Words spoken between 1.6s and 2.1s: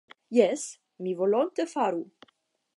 faru.